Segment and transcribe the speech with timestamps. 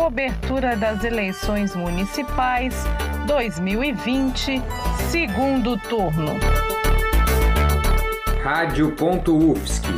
[0.00, 2.74] Cobertura das eleições municipais
[3.26, 4.62] 2020,
[5.10, 6.38] segundo turno.
[8.42, 9.88] Rádio.UFSC.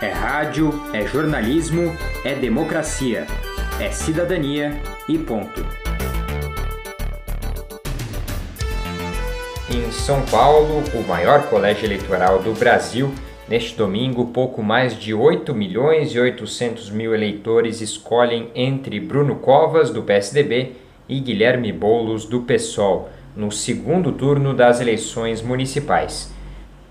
[0.00, 1.94] É rádio, é jornalismo,
[2.24, 3.26] é democracia,
[3.78, 5.60] é cidadania e ponto.
[9.68, 13.12] Em São Paulo, o maior colégio eleitoral do Brasil,
[13.50, 19.90] neste domingo, pouco mais de 8 milhões e 800 mil eleitores escolhem entre Bruno Covas,
[19.90, 20.76] do PSDB,
[21.08, 26.32] e Guilherme Boulos, do PSOL, no segundo turno das eleições municipais.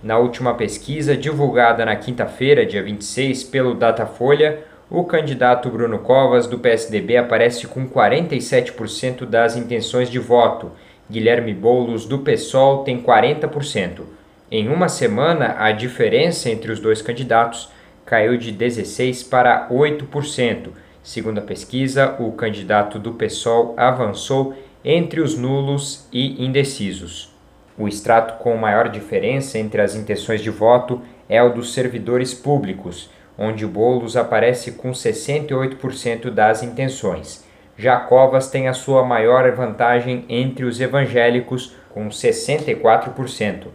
[0.03, 6.59] Na última pesquisa, divulgada na quinta-feira, dia 26, pelo Datafolha, o candidato Bruno Covas, do
[6.59, 10.71] PSDB, aparece com 47% das intenções de voto.
[11.09, 14.18] Guilherme Boulos, do PSOL, tem 40%.
[14.51, 17.71] Em uma semana, a diferença entre os dois candidatos
[18.03, 20.69] caiu de 16% para 8%.
[21.03, 27.31] Segundo a pesquisa, o candidato do PSOL avançou entre os nulos e indecisos.
[27.77, 33.09] O extrato com maior diferença entre as intenções de voto é o dos servidores públicos,
[33.37, 37.45] onde Bolos aparece com 68% das intenções.
[37.77, 43.67] Já Covas tem a sua maior vantagem entre os evangélicos, com 64%.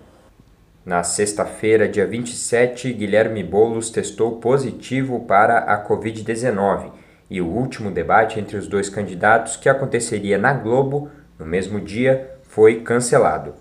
[0.85, 6.91] Na sexta-feira, dia 27, Guilherme Bolos testou positivo para a Covid-19
[7.31, 12.31] e o último debate entre os dois candidatos, que aconteceria na Globo no mesmo dia,
[12.43, 13.55] foi cancelado.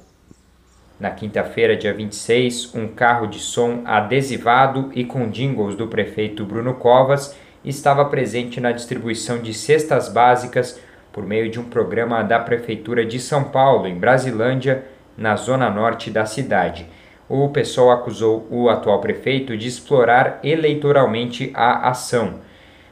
[1.00, 6.74] Na quinta-feira, dia 26, um carro de som adesivado e com jingles do prefeito Bruno
[6.74, 10.78] Covas estava presente na distribuição de cestas básicas
[11.14, 14.84] por meio de um programa da Prefeitura de São Paulo, em Brasilândia,
[15.18, 16.86] na zona norte da cidade.
[17.36, 22.36] O pessoal acusou o atual prefeito de explorar eleitoralmente a ação.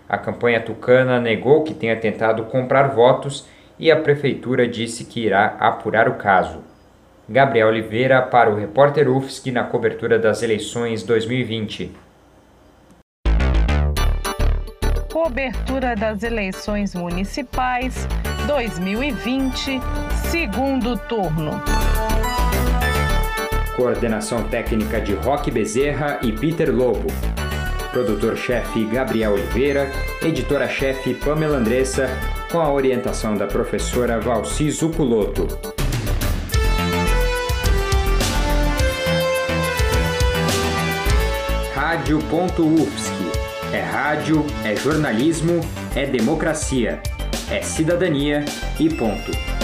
[0.10, 3.48] A campanha tucana negou que tenha tentado comprar votos
[3.78, 6.64] e a prefeitura disse que irá apurar o caso.
[7.30, 11.92] Gabriel Oliveira para o repórter UFSC na cobertura das eleições 2020.
[15.14, 18.08] Cobertura das eleições municipais
[18.48, 19.80] 2020,
[20.32, 21.52] segundo turno.
[23.76, 27.08] Coordenação técnica de Roque Bezerra e Peter Lobo.
[27.92, 29.90] Produtor-chefe Gabriel Oliveira,
[30.22, 32.10] editora-chefe Pamela Andressa,
[32.52, 35.48] com a orientação da professora Valci Zuculoto.
[41.74, 43.12] Rádio.UFSC.
[43.74, 45.62] É rádio, é jornalismo,
[45.96, 47.02] é democracia,
[47.50, 48.44] é cidadania
[48.78, 49.61] e ponto.